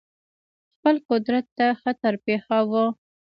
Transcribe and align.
خپل 0.75 0.95
قدرت 1.09 1.45
ته 1.57 1.67
خطر 1.81 2.13
پېښاوه. 2.25 2.83